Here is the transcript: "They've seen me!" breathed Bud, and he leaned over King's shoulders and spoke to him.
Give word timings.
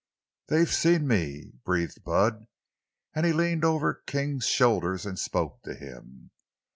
"They've 0.47 0.67
seen 0.73 1.07
me!" 1.07 1.51
breathed 1.63 2.03
Bud, 2.03 2.47
and 3.13 3.23
he 3.23 3.33
leaned 3.33 3.63
over 3.63 4.01
King's 4.07 4.47
shoulders 4.47 5.05
and 5.05 5.19
spoke 5.19 5.61
to 5.61 5.75
him. 5.75 6.31